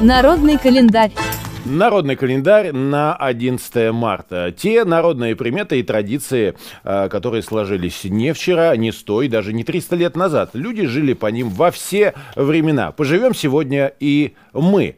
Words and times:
Народный 0.00 0.58
календарь. 0.58 1.12
Народный 1.64 2.16
календарь 2.16 2.72
на 2.72 3.16
11 3.16 3.90
марта. 3.92 4.54
Те 4.56 4.84
народные 4.84 5.34
приметы 5.34 5.80
и 5.80 5.82
традиции, 5.82 6.54
э, 6.82 7.08
которые 7.08 7.42
сложились 7.42 8.04
не 8.04 8.34
вчера, 8.34 8.76
не 8.76 8.92
сто 8.92 9.22
и 9.22 9.28
даже 9.28 9.54
не 9.54 9.64
300 9.64 9.96
лет 9.96 10.16
назад. 10.16 10.50
Люди 10.52 10.86
жили 10.86 11.14
по 11.14 11.26
ним 11.28 11.48
во 11.48 11.70
все 11.70 12.12
времена. 12.36 12.92
Поживем 12.92 13.34
сегодня 13.34 13.92
и 13.98 14.34
мы. 14.52 14.96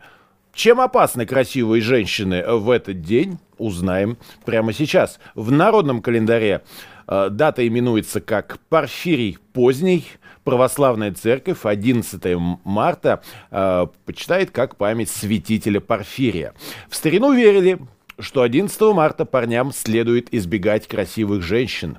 Чем 0.54 0.80
опасны 0.80 1.25
красивые 1.25 1.82
женщины 1.82 2.43
в 2.45 2.70
этот 2.70 3.02
день, 3.02 3.38
узнаем 3.59 4.16
прямо 4.45 4.73
сейчас. 4.73 5.20
В 5.34 5.52
народном 5.52 6.02
календаре 6.02 6.62
дата 7.07 7.66
именуется 7.66 8.20
как 8.20 8.59
Порфирий 8.68 9.39
Поздний– 9.52 10.07
православная 10.46 11.12
церковь 11.12 11.66
11 11.66 12.22
марта 12.64 13.21
э, 13.50 13.86
почитает 14.07 14.53
как 14.53 14.76
память 14.76 15.11
святителя 15.11 15.80
Порфирия. 15.80 16.54
В 16.89 16.94
старину 16.94 17.32
верили, 17.32 17.80
что 18.21 18.43
11 18.43 18.80
марта 18.94 19.25
парням 19.25 19.72
следует 19.72 20.32
избегать 20.32 20.86
красивых 20.86 21.43
женщин. 21.43 21.99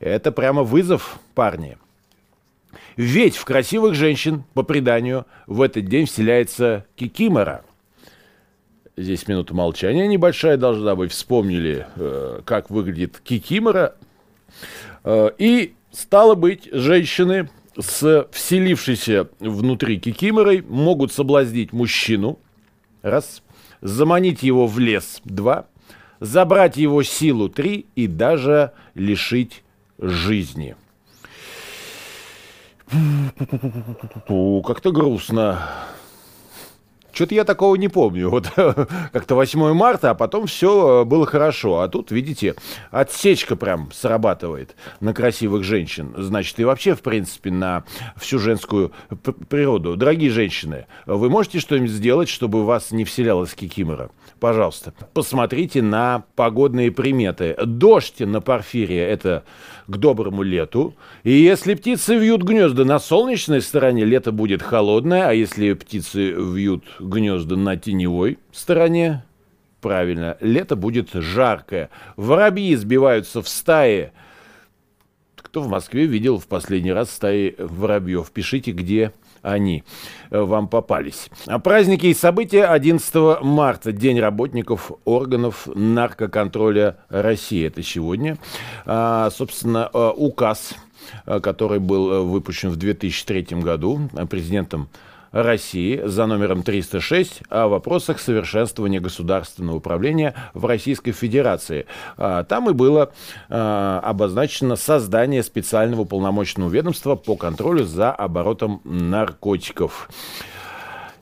Это 0.00 0.32
прямо 0.32 0.64
вызов, 0.64 1.18
парни. 1.34 1.78
Ведь 2.96 3.36
в 3.36 3.46
красивых 3.46 3.94
женщин, 3.94 4.44
по 4.52 4.62
преданию, 4.62 5.24
в 5.46 5.62
этот 5.62 5.86
день 5.86 6.04
вселяется 6.04 6.84
кикимора. 6.94 7.64
Здесь 8.98 9.28
минута 9.28 9.54
молчания 9.54 10.06
небольшая 10.06 10.58
должна 10.58 10.94
быть. 10.94 11.10
Вспомнили, 11.12 11.86
э, 11.96 12.42
как 12.44 12.68
выглядит 12.68 13.18
кикимора. 13.18 13.94
Э, 15.06 15.30
и 15.38 15.76
Стало 15.96 16.34
быть, 16.34 16.68
женщины 16.72 17.48
с 17.78 18.28
вселившейся 18.30 19.30
внутри 19.40 19.98
кикиморой 19.98 20.60
могут 20.60 21.10
соблазнить 21.10 21.72
мужчину, 21.72 22.38
раз, 23.00 23.42
заманить 23.80 24.42
его 24.42 24.66
в 24.66 24.78
лес, 24.78 25.22
два, 25.24 25.68
забрать 26.20 26.76
его 26.76 27.02
силу, 27.02 27.48
три, 27.48 27.86
и 27.94 28.08
даже 28.08 28.72
лишить 28.92 29.64
жизни. 29.98 30.76
Как-то 32.90 34.92
грустно. 34.92 35.66
Что-то 37.16 37.34
я 37.34 37.44
такого 37.44 37.74
не 37.76 37.88
помню. 37.88 38.30
Вот 38.36 38.50
как-то 39.12 39.34
8 39.34 39.72
марта, 39.72 40.10
а 40.10 40.14
потом 40.14 40.46
все 40.46 41.00
э, 41.00 41.04
было 41.04 41.24
хорошо. 41.24 41.80
А 41.80 41.88
тут, 41.88 42.10
видите, 42.10 42.54
отсечка 42.90 43.56
прям 43.56 43.90
срабатывает 43.92 44.76
на 45.00 45.14
красивых 45.14 45.64
женщин. 45.64 46.12
Значит, 46.18 46.60
и 46.60 46.64
вообще, 46.64 46.94
в 46.94 47.00
принципе, 47.00 47.50
на 47.50 47.84
всю 48.18 48.38
женскую 48.38 48.92
природу. 49.48 49.96
Дорогие 49.96 50.30
женщины, 50.30 50.86
вы 51.06 51.30
можете 51.30 51.60
что-нибудь 51.60 51.90
сделать, 51.90 52.28
чтобы 52.28 52.66
вас 52.66 52.90
не 52.90 53.04
вселялась 53.04 53.54
кикимора? 53.54 54.10
Пожалуйста, 54.38 54.92
посмотрите 55.14 55.80
на 55.80 56.24
погодные 56.34 56.90
приметы. 56.92 57.56
Дождь 57.64 58.20
на 58.20 58.42
Порфирии– 58.42 58.96
это 58.98 59.44
к 59.86 59.96
доброму 59.96 60.42
лету. 60.42 60.94
И 61.22 61.32
если 61.32 61.74
птицы 61.74 62.16
вьют 62.16 62.42
гнезда 62.42 62.84
на 62.84 62.98
солнечной 62.98 63.60
стороне, 63.60 64.04
лето 64.04 64.32
будет 64.32 64.62
холодное, 64.62 65.28
а 65.28 65.32
если 65.32 65.72
птицы 65.74 66.30
вьют 66.30 66.84
гнезда 67.00 67.56
на 67.56 67.76
теневой 67.76 68.38
стороне, 68.52 69.24
правильно, 69.80 70.36
лето 70.40 70.76
будет 70.76 71.10
жаркое. 71.12 71.90
Воробьи 72.16 72.74
сбиваются 72.74 73.42
в 73.42 73.48
стаи. 73.48 74.12
Кто 75.36 75.62
в 75.62 75.68
Москве 75.68 76.06
видел 76.06 76.38
в 76.38 76.46
последний 76.46 76.92
раз 76.92 77.10
стаи 77.10 77.54
воробьев? 77.58 78.30
Пишите, 78.30 78.72
где 78.72 79.12
они 79.46 79.84
э, 80.30 80.40
вам 80.40 80.68
попались. 80.68 81.30
Праздники 81.62 82.06
и 82.06 82.14
события 82.14 82.64
11 82.64 83.42
марта. 83.42 83.92
День 83.92 84.20
работников 84.20 84.90
органов 85.04 85.68
наркоконтроля 85.72 86.98
России. 87.08 87.66
Это 87.66 87.82
сегодня. 87.82 88.38
А, 88.84 89.30
собственно, 89.30 89.88
э, 89.92 90.12
указ 90.16 90.74
э, 91.26 91.40
который 91.40 91.78
был 91.78 92.24
выпущен 92.26 92.70
в 92.70 92.76
2003 92.76 93.60
году 93.60 94.10
президентом 94.28 94.88
России 95.42 96.00
за 96.02 96.26
номером 96.26 96.62
306 96.62 97.42
о 97.50 97.68
вопросах 97.68 98.18
совершенствования 98.18 99.00
государственного 99.00 99.76
управления 99.76 100.34
в 100.54 100.64
Российской 100.64 101.12
Федерации. 101.12 101.86
А, 102.16 102.44
там 102.44 102.70
и 102.70 102.72
было 102.72 103.12
а, 103.48 104.00
обозначено 104.02 104.76
создание 104.76 105.42
специального 105.42 106.04
полномочного 106.04 106.70
ведомства 106.70 107.16
по 107.16 107.36
контролю 107.36 107.84
за 107.84 108.12
оборотом 108.12 108.80
наркотиков. 108.84 110.08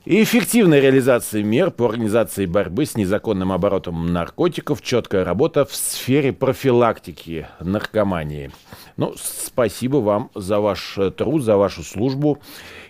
И 0.05 0.23
эффективная 0.23 0.81
реализация 0.81 1.43
мер 1.43 1.71
по 1.71 1.87
организации 1.87 2.45
борьбы 2.45 2.85
с 2.85 2.95
незаконным 2.95 3.53
оборотом 3.53 4.13
наркотиков, 4.13 4.83
четкая 4.83 5.25
работа 5.25 5.65
в 5.65 5.75
сфере 5.75 6.35
профилактики 6.35 7.47
наркомании. 7.59 8.51
Ну, 8.99 9.15
спасибо 9.17 9.97
вам 9.97 10.31
за 10.35 10.61
ваш 10.61 10.99
э, 10.99 11.11
труд, 11.11 11.43
за 11.43 11.57
вашу 11.57 11.83
службу. 11.83 12.39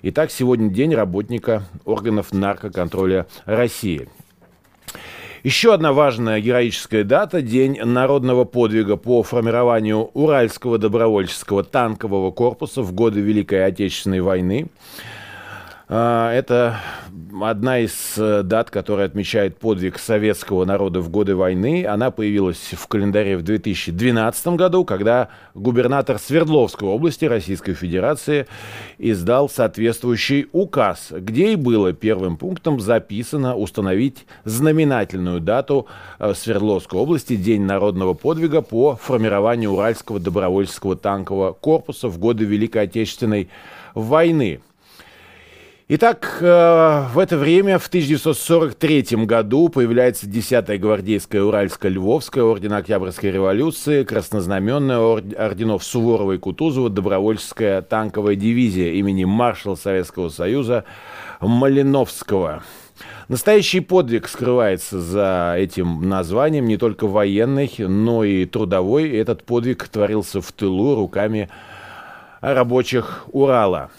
Итак, 0.02 0.32
сегодня 0.32 0.70
день 0.70 0.92
работника 0.92 1.62
органов 1.84 2.32
наркоконтроля 2.32 3.28
России. 3.44 4.08
Еще 5.44 5.72
одна 5.72 5.92
важная 5.92 6.40
героическая 6.40 7.04
дата– 7.04 7.42
День 7.42 7.78
народного 7.80 8.44
подвига 8.44 8.96
по 8.96 9.22
формированию 9.22 10.10
Уральского 10.14 10.78
добровольческого 10.78 11.62
танкового 11.62 12.32
корпуса 12.32 12.82
в 12.82 12.92
годы 12.92 13.20
Великой 13.20 13.64
Отечественной 13.66 14.20
войны. 14.20 14.66
А, 15.86 16.32
это 16.32 16.80
одна 17.42 17.80
из 17.80 18.14
э, 18.16 18.42
дат, 18.42 18.70
которая 18.70 19.06
отмечает 19.06 19.58
подвиг 19.58 19.98
советского 19.98 20.64
народа 20.64 21.00
в 21.00 21.10
годы 21.10 21.36
войны. 21.36 21.84
Она 21.84 22.10
появилась 22.10 22.70
в 22.72 22.86
календаре 22.86 23.36
в 23.36 23.42
2012 23.42 24.46
году, 24.48 24.86
когда 24.86 25.28
губернатор 25.52 26.18
Свердловской 26.18 26.88
области 26.88 27.26
Российской 27.26 27.74
Федерации 27.74 28.46
издал 28.96 29.50
соответствующий 29.50 30.46
указ, 30.52 31.08
где 31.10 31.52
и 31.52 31.56
было 31.56 31.92
первым 31.92 32.38
пунктом 32.38 32.80
записано 32.80 33.54
установить 33.54 34.24
знаменательную 34.44 35.40
дату 35.40 35.86
э, 36.18 36.32
Свердловской 36.34 36.98
области 36.98 37.36
День 37.36 37.62
народного 37.62 38.14
подвига 38.14 38.62
по 38.62 38.96
формированию 38.96 39.72
Уральского 39.72 40.18
добровольческого 40.18 40.96
танкового 40.96 41.52
корпуса 41.52 42.08
в 42.08 42.18
годы 42.18 42.46
Великой 42.46 42.84
Отечественной 42.84 43.50
войны. 43.94 44.60
Итак, 45.86 46.38
э, 46.40 47.08
в 47.12 47.18
это 47.18 47.36
время, 47.36 47.78
в 47.78 47.88
1943 47.88 49.26
году, 49.26 49.68
появляется 49.68 50.26
10-я 50.26 50.78
гвардейская 50.78 51.42
Уральско-Львовская, 51.42 52.42
орден 52.42 52.72
Октябрьской 52.72 53.30
революции, 53.30 54.02
краснознаменная 54.02 54.98
орденов 54.98 55.84
Суворова 55.84 56.32
и 56.32 56.38
Кутузова, 56.38 56.88
добровольческая 56.88 57.82
танковая 57.82 58.34
дивизия 58.34 58.92
имени 58.92 59.24
маршала 59.24 59.74
Советского 59.74 60.30
Союза 60.30 60.86
Малиновского. 61.42 62.62
Настоящий 63.28 63.80
подвиг 63.80 64.26
скрывается 64.26 65.02
за 65.02 65.54
этим 65.58 66.08
названием, 66.08 66.64
не 66.64 66.78
только 66.78 67.06
военный, 67.06 67.70
но 67.76 68.24
и 68.24 68.46
трудовой. 68.46 69.10
Этот 69.10 69.44
подвиг 69.44 69.86
творился 69.88 70.40
в 70.40 70.50
тылу 70.50 70.94
руками 70.94 71.50
рабочих 72.40 73.26
Урала. 73.32 73.90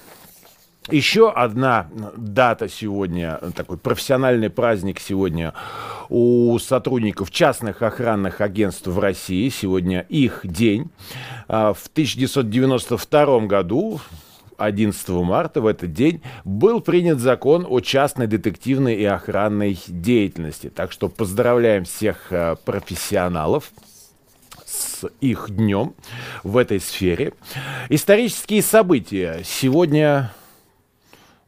Еще 0.92 1.32
одна 1.32 1.88
дата 2.16 2.70
сегодня, 2.70 3.40
такой 3.56 3.78
профессиональный 3.78 4.52
праздник 4.52 5.00
сегодня 5.00 5.56
у 6.10 6.60
сотрудников 6.60 7.32
частных 7.32 7.82
охранных 7.82 8.40
агентств 8.40 8.86
в 8.86 9.00
России. 9.00 9.50
Сегодня 9.50 10.02
их 10.02 10.42
день. 10.44 10.92
А, 11.48 11.74
в 11.74 11.88
1992 11.88 13.48
году 13.48 14.00
11 14.58 15.10
марта 15.10 15.60
в 15.60 15.66
этот 15.66 15.92
день 15.92 16.22
был 16.44 16.82
принят 16.82 17.20
закон 17.20 17.66
о 17.68 17.80
частной 17.80 18.28
детективной 18.28 18.94
и 18.94 19.06
охранной 19.06 19.80
деятельности. 19.88 20.70
Так 20.70 20.92
что 20.92 21.10
поздравляем 21.10 21.86
всех 21.86 22.28
а, 22.30 22.58
профессионалов 22.58 23.72
с 24.64 25.10
их 25.20 25.48
днем 25.50 25.96
в 26.44 26.58
этой 26.58 26.80
сфере. 26.80 27.34
Исторические 27.90 28.62
события. 28.62 29.42
Сегодня 29.44 30.32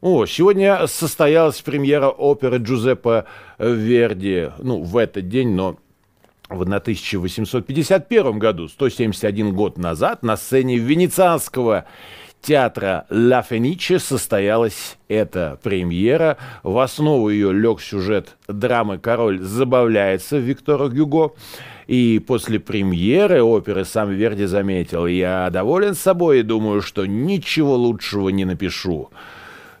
о, 0.00 0.26
сегодня 0.26 0.86
состоялась 0.86 1.60
премьера 1.60 2.08
оперы 2.08 2.58
Джузеппе 2.58 3.24
Верди, 3.58 4.50
ну, 4.58 4.82
в 4.82 4.96
этот 4.96 5.28
день, 5.28 5.50
но 5.50 5.76
в 6.48 6.62
1851 6.62 8.38
году, 8.38 8.68
171 8.68 9.54
год 9.54 9.76
назад, 9.76 10.22
на 10.22 10.36
сцене 10.36 10.78
Венецианского 10.78 11.84
театра 12.40 13.06
«Ла 13.10 13.42
Фениче» 13.42 13.98
состоялась 13.98 14.96
эта 15.08 15.58
премьера. 15.62 16.38
В 16.62 16.78
основу 16.78 17.28
ее 17.30 17.52
лег 17.52 17.80
сюжет 17.80 18.36
драмы 18.46 18.98
«Король 18.98 19.40
забавляется» 19.40 20.38
Виктора 20.38 20.88
Гюго. 20.88 21.32
И 21.88 22.18
после 22.24 22.60
премьеры 22.60 23.42
оперы 23.42 23.84
сам 23.84 24.10
Верди 24.10 24.44
заметил, 24.44 25.06
«Я 25.06 25.48
доволен 25.50 25.94
собой 25.94 26.40
и 26.40 26.42
думаю, 26.42 26.82
что 26.82 27.04
ничего 27.06 27.74
лучшего 27.74 28.28
не 28.28 28.44
напишу». 28.44 29.10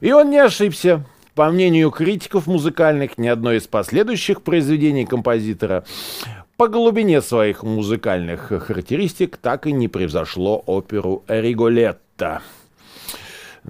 И 0.00 0.12
он 0.12 0.30
не 0.30 0.38
ошибся. 0.38 1.04
По 1.34 1.50
мнению 1.50 1.90
критиков 1.90 2.46
музыкальных, 2.46 3.16
ни 3.16 3.28
одно 3.28 3.52
из 3.52 3.66
последующих 3.68 4.42
произведений 4.42 5.06
композитора 5.06 5.84
по 6.56 6.66
глубине 6.66 7.22
своих 7.22 7.62
музыкальных 7.62 8.48
характеристик 8.48 9.36
так 9.36 9.68
и 9.68 9.72
не 9.72 9.86
превзошло 9.86 10.60
оперу 10.66 11.22
«Риголетто». 11.28 12.42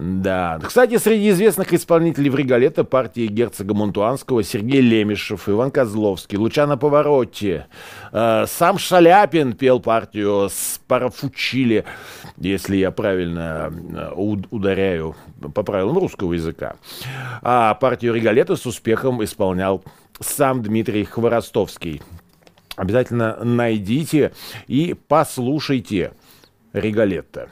Да. 0.01 0.61
Кстати, 0.63 0.97
среди 0.97 1.31
известных 1.31 1.73
исполнителей 1.73 2.31
в 2.31 2.37
Риголетто 2.37 2.85
партии 2.85 3.27
герцога 3.27 3.75
Монтуанского 3.75 4.45
Сергей 4.45 4.81
Лемешев, 4.81 5.49
Иван 5.49 5.73
Козловский, 5.73 6.39
Лучано 6.39 6.77
Поворотти, 6.77 7.65
э, 8.13 8.45
сам 8.47 8.79
Шаляпин 8.79 9.55
пел 9.55 9.81
партию 9.81 10.51
с 10.51 10.81
Парафучили, 10.87 11.85
если 12.37 12.77
я 12.77 12.93
правильно 12.93 13.73
э, 13.73 14.13
ударяю 14.51 15.17
по 15.53 15.65
правилам 15.65 15.99
русского 15.99 16.35
языка. 16.35 16.77
А 17.43 17.75
партию 17.75 18.15
Риголетто 18.15 18.55
с 18.55 18.67
успехом 18.67 19.25
исполнял 19.25 19.83
сам 20.21 20.63
Дмитрий 20.63 21.03
Хворостовский. 21.07 22.03
Обязательно 22.77 23.37
найдите 23.43 24.31
и 24.69 24.95
послушайте 25.09 26.13
Риголетто. 26.73 27.51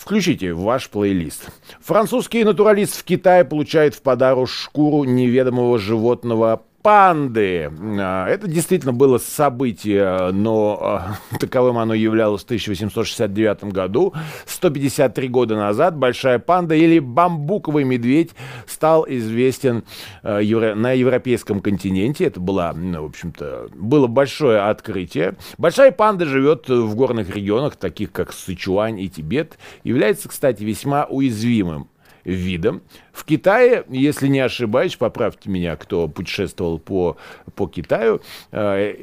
Включите 0.00 0.54
в 0.54 0.62
ваш 0.62 0.88
плейлист. 0.88 1.50
Французский 1.82 2.42
натуралист 2.42 2.98
в 2.98 3.04
Китае 3.04 3.44
получает 3.44 3.94
в 3.94 4.00
подарок 4.00 4.48
шкуру 4.48 5.04
неведомого 5.04 5.78
животного 5.78 6.62
панды. 6.82 7.70
А, 7.98 8.26
это 8.26 8.48
действительно 8.48 8.92
было 8.92 9.18
событие, 9.18 10.30
но 10.32 10.78
а, 10.80 11.16
таковым 11.38 11.78
оно 11.78 11.94
являлось 11.94 12.42
в 12.42 12.44
1869 12.44 13.64
году. 13.64 14.14
153 14.46 15.28
года 15.28 15.56
назад 15.56 15.96
большая 15.96 16.38
панда 16.38 16.74
или 16.74 16.98
бамбуковый 16.98 17.84
медведь 17.84 18.30
стал 18.66 19.04
известен 19.08 19.84
а, 20.22 20.40
на 20.40 20.92
европейском 20.92 21.60
континенте. 21.60 22.24
Это 22.24 22.40
было, 22.40 22.72
ну, 22.74 23.02
в 23.02 23.06
общем-то, 23.06 23.68
было 23.74 24.06
большое 24.06 24.60
открытие. 24.60 25.34
Большая 25.58 25.92
панда 25.92 26.24
живет 26.24 26.68
в 26.68 26.94
горных 26.94 27.34
регионах, 27.34 27.76
таких 27.76 28.12
как 28.12 28.32
Сычуань 28.32 29.00
и 29.00 29.08
Тибет. 29.08 29.58
Является, 29.84 30.28
кстати, 30.28 30.62
весьма 30.62 31.04
уязвимым 31.04 31.88
видом. 32.24 32.82
В 33.12 33.24
Китае, 33.24 33.84
если 33.88 34.28
не 34.28 34.40
ошибаюсь, 34.40 34.96
поправьте 34.96 35.50
меня, 35.50 35.76
кто 35.76 36.08
путешествовал 36.08 36.78
по, 36.78 37.16
по 37.54 37.66
Китаю, 37.66 38.20
э, 38.52 38.94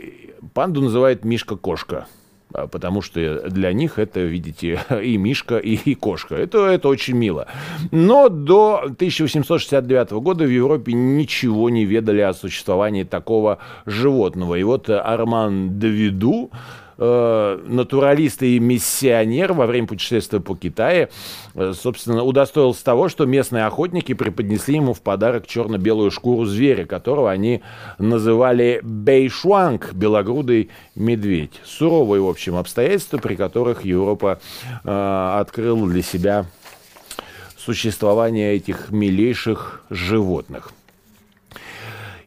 панду 0.54 0.82
называют 0.82 1.26
Мишка-кошка 1.26 2.08
а, 2.54 2.68
потому 2.68 3.02
что 3.02 3.50
для 3.50 3.74
них 3.74 4.00
это, 4.00 4.22
видите, 4.22 4.80
и 5.04 5.18
мишка, 5.18 5.58
и, 5.58 5.76
и 5.76 5.96
кошка. 5.96 6.36
Это, 6.36 6.66
это 6.68 6.88
очень 6.88 7.16
мило. 7.16 7.48
Но 7.92 8.30
до 8.30 8.82
1869 8.84 10.12
года 10.12 10.46
в 10.46 10.50
Европе 10.50 10.94
ничего 10.94 11.70
не 11.70 11.86
ведали 11.86 12.22
о 12.22 12.34
существовании 12.34 13.04
такого 13.04 13.60
животного. 13.86 14.56
И 14.56 14.64
вот 14.64 14.90
Арман 14.90 15.78
Давиду, 15.80 16.50
э, 16.98 17.60
натуралист 17.66 18.44
и 18.44 18.60
миссионер 18.60 19.54
во 19.54 19.66
время 19.66 19.88
путешествия 19.88 20.40
по 20.40 20.56
Китаю, 20.56 21.10
э, 21.56 21.74
собственно, 21.74 22.24
удостоился 22.24 22.84
того, 22.84 23.10
что 23.10 23.26
местные 23.26 23.66
охотники 23.66 24.14
преподнесли 24.14 24.76
ему 24.76 24.94
в 24.94 25.02
подарок 25.02 25.48
черно-белую 25.48 26.12
шкуру 26.12 26.46
зверя, 26.46 26.86
которого 26.86 27.32
они 27.32 27.62
называли 27.98 28.80
бейшуанг, 28.84 29.94
белогрудый 29.94 30.70
медведь. 30.96 31.62
Суровые, 31.64 32.22
в 32.22 32.28
общем, 32.28 32.56
обстоятельства, 32.56 33.18
при 33.18 33.36
которых 33.36 33.86
Европа 33.86 34.40
э, 34.84 35.38
открыла 35.40 35.88
для 35.88 36.02
себя 36.02 36.46
существование 37.58 38.56
этих 38.56 38.92
милейших 38.92 39.84
животных. 39.90 40.72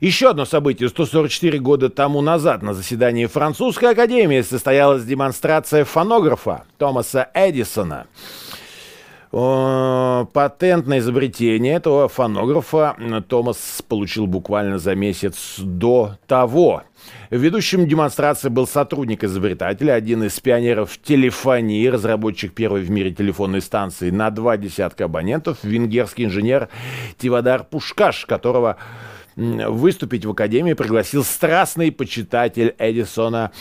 Еще 0.00 0.30
одно 0.30 0.46
событие. 0.46 0.88
144 0.88 1.58
года 1.58 1.90
тому 1.90 2.22
назад 2.22 2.62
на 2.62 2.72
заседании 2.72 3.26
Французской 3.26 3.90
Академии 3.90 4.40
состоялась 4.40 5.04
демонстрация 5.04 5.84
фонографа 5.84 6.64
Томаса 6.78 7.28
Эдисона. 7.34 8.06
Патент 9.30 10.86
на 10.86 10.98
изобретение 10.98 11.74
этого 11.74 12.08
фонографа 12.08 12.96
Томас 13.28 13.82
получил 13.86 14.26
буквально 14.26 14.78
за 14.78 14.94
месяц 14.94 15.56
до 15.58 16.16
того. 16.26 16.82
Ведущим 17.28 17.86
демонстрации 17.86 18.48
был 18.48 18.66
сотрудник 18.66 19.22
изобретателя, 19.22 19.92
один 19.92 20.24
из 20.24 20.40
пионеров 20.40 20.98
телефонии, 21.00 21.86
разработчик 21.86 22.54
первой 22.54 22.80
в 22.80 22.90
мире 22.90 23.12
телефонной 23.12 23.60
станции 23.60 24.10
на 24.10 24.30
два 24.30 24.56
десятка 24.56 25.04
абонентов, 25.04 25.58
венгерский 25.62 26.24
инженер 26.24 26.68
Тивадар 27.18 27.64
Пушкаш, 27.64 28.24
которого 28.26 28.78
выступить 29.36 30.24
в 30.24 30.30
Академии 30.30 30.72
пригласил 30.74 31.24
страстный 31.24 31.92
почитатель 31.92 32.74
Эдисона, 32.78 33.52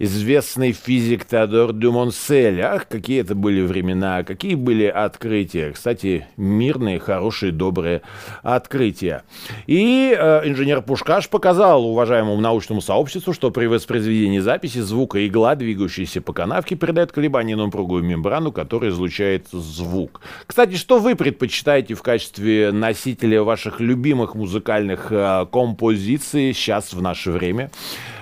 известный 0.00 0.72
физик 0.72 1.26
Теодор 1.26 1.74
Дюмонсель. 1.74 2.62
Ах, 2.62 2.88
какие 2.88 3.20
это 3.20 3.34
были 3.34 3.60
времена, 3.60 4.24
какие 4.24 4.54
были 4.54 4.86
открытия. 4.86 5.72
Кстати, 5.72 6.26
мирные, 6.38 6.98
хорошие, 6.98 7.52
добрые 7.52 8.00
открытия. 8.42 9.24
И 9.66 10.16
э, 10.18 10.48
инженер 10.48 10.80
Пушкаш 10.80 11.28
показал 11.28 11.84
уважаемому 11.84 12.40
научному 12.40 12.80
сообществу, 12.80 13.34
что 13.34 13.50
при 13.50 13.66
воспроизведении 13.66 14.38
записи 14.38 14.78
звука 14.78 15.26
игла, 15.26 15.54
двигающаяся 15.54 16.22
по 16.22 16.32
канавке, 16.32 16.76
передает 16.76 17.12
колебания 17.12 17.54
на 17.54 17.64
упругую 17.64 18.02
мембрану, 18.02 18.52
которая 18.52 18.90
излучает 18.90 19.48
звук. 19.52 20.22
Кстати, 20.46 20.76
что 20.76 20.98
вы 20.98 21.14
предпочитаете 21.14 21.92
в 21.92 22.02
качестве 22.02 22.72
носителя 22.72 23.42
ваших 23.42 23.80
любимых 23.80 24.34
музыкальных 24.34 25.08
э, 25.12 25.46
композиций 25.52 26.54
сейчас 26.54 26.94
в 26.94 27.02
наше 27.02 27.32
время? 27.32 27.70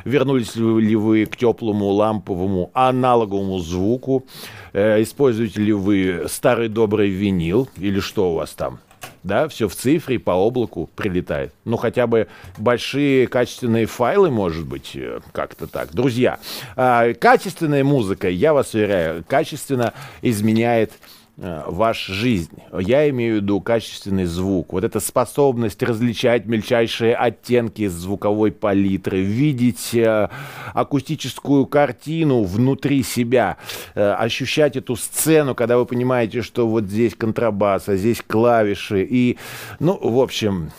Вернулись 0.05 0.57
ли 0.57 0.97
вы 0.97 1.27
к 1.27 1.37
теплому 1.37 1.89
ламповому 1.89 2.71
аналоговому 2.75 3.59
звуку? 3.59 4.27
Э, 4.73 5.03
используете 5.03 5.61
ли 5.61 5.73
вы 5.73 6.25
старый 6.29 6.69
добрый 6.69 7.11
винил 7.11 7.69
или 7.77 8.01
что 8.01 8.33
у 8.33 8.35
вас 8.35 8.51
там? 8.51 8.81
да, 9.23 9.49
все 9.49 9.69
в 9.69 9.75
цифре, 9.75 10.19
по 10.19 10.33
облаку 10.33 10.89
прилетает. 10.97 11.53
Ну, 11.65 11.77
хотя 11.77 12.07
бы 12.07 12.29
большие 12.57 13.27
качественные 13.27 13.87
файлы, 13.87 14.31
может 14.31 14.67
быть, 14.67 14.93
э, 14.95 15.21
как-то 15.33 15.67
так. 15.67 15.93
Друзья, 15.93 16.39
э, 16.77 17.15
качественная 17.15 17.85
музыка, 17.85 18.29
я 18.29 18.53
вас 18.53 18.75
уверяю, 18.75 19.25
качественно 19.27 19.93
изменяет 20.23 20.93
ваша 21.39 22.13
жизнь. 22.13 22.59
Я 22.79 23.09
имею 23.11 23.35
в 23.35 23.37
виду 23.43 23.61
качественный 23.61 24.25
звук. 24.25 24.73
Вот 24.73 24.83
эта 24.83 24.99
способность 24.99 25.83
различать 25.83 26.47
мельчайшие 26.47 27.15
оттенки 27.15 27.87
звуковой 27.87 28.51
палитры, 28.51 29.21
видеть 29.21 29.95
э, 29.95 30.29
акустическую 30.75 31.67
картину 31.67 32.43
внутри 32.43 33.05
себя, 33.05 33.57
э, 33.95 34.11
ощущать 34.13 34.77
эту 34.77 34.97
сцену, 34.97 35.55
когда 35.55 35.79
вы 35.79 35.87
понимаете, 35.87 36.43
что 36.43 36.67
вот 36.67 36.85
здесь 36.85 37.15
контрабас, 37.15 37.89
а 37.89 37.97
здесь 37.97 38.21
клавиши. 38.27 39.07
И, 39.09 39.39
ну, 39.79 39.97
в 40.01 40.21
общем, 40.21 40.71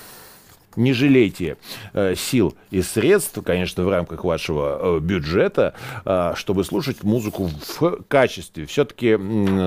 не 0.76 0.94
жалейте 0.94 1.58
э, 1.94 2.16
сил 2.16 2.56
и 2.72 2.82
средств, 2.82 3.40
конечно, 3.44 3.84
в 3.84 3.90
рамках 3.90 4.24
вашего 4.24 4.98
э, 4.98 5.00
бюджета, 5.00 5.74
э, 6.06 6.34
чтобы 6.36 6.64
слушать 6.64 7.04
музыку 7.04 7.50
в 7.80 8.04
качестве. 8.08 8.66
Все-таки 8.66 9.12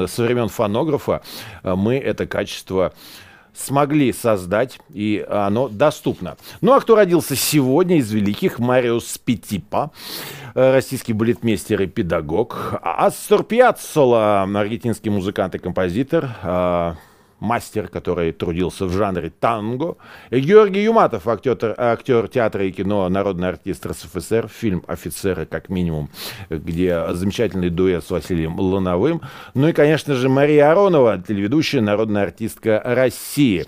со 0.08 0.22
времен 0.22 0.48
фонографа 0.48 1.22
мы 1.62 1.96
это 1.96 2.26
качество 2.26 2.92
смогли 3.54 4.12
создать, 4.12 4.78
и 4.92 5.24
оно 5.28 5.68
доступно. 5.68 6.36
Ну 6.60 6.72
а 6.72 6.80
кто 6.80 6.94
родился 6.94 7.36
сегодня 7.36 7.98
из 7.98 8.10
великих? 8.10 8.58
Мариус 8.58 9.18
Петипа, 9.18 9.90
э, 10.54 10.72
российский 10.72 11.12
балетмейстер 11.12 11.82
и 11.82 11.86
педагог. 11.86 12.74
Астор 12.82 13.44
Пьяццола, 13.44 14.42
аргентинский 14.42 15.10
музыкант 15.10 15.54
и 15.54 15.58
композитор. 15.58 16.30
Мастер, 17.42 17.88
который 17.88 18.30
трудился 18.30 18.86
в 18.86 18.92
жанре 18.92 19.30
танго. 19.30 19.96
И 20.30 20.38
Георгий 20.38 20.84
Юматов, 20.84 21.26
актер, 21.26 21.74
актер 21.76 22.28
театра 22.28 22.64
и 22.64 22.70
кино, 22.70 23.08
народный 23.08 23.48
артист 23.48 23.84
РСФСР, 23.84 24.46
фильм 24.48 24.84
«Офицеры», 24.86 25.44
как 25.44 25.68
минимум, 25.68 26.08
где 26.50 27.04
замечательный 27.10 27.68
дуэт 27.68 28.04
с 28.04 28.10
Василием 28.10 28.60
Луновым. 28.60 29.22
Ну 29.54 29.66
и, 29.66 29.72
конечно 29.72 30.14
же, 30.14 30.28
Мария 30.28 30.70
Аронова, 30.70 31.18
телеведущая, 31.18 31.80
народная 31.80 32.22
артистка 32.22 32.80
России. 32.84 33.66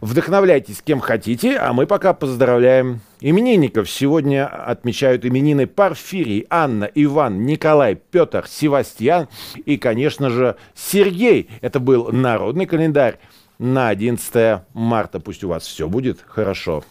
Вдохновляйтесь 0.00 0.82
кем 0.82 0.98
хотите, 0.98 1.58
а 1.58 1.72
мы 1.72 1.86
пока 1.86 2.12
поздравляем 2.12 3.02
именинников. 3.20 3.90
Сегодня 3.90 4.46
отмечают 4.46 5.24
именины 5.24 5.66
Парфирий, 5.66 6.46
Анна, 6.50 6.90
Иван, 6.94 7.44
Николай, 7.44 7.94
Петр, 7.94 8.46
Севастьян 8.48 9.28
и, 9.64 9.76
конечно 9.76 10.30
же, 10.30 10.56
Сергей. 10.74 11.48
Это 11.60 11.80
был 11.80 12.10
народный 12.12 12.66
календарь 12.66 13.18
на 13.58 13.88
11 13.88 14.62
марта. 14.72 15.20
Пусть 15.20 15.44
у 15.44 15.48
вас 15.48 15.66
все 15.66 15.88
будет 15.88 16.24
хорошо. 16.26 16.84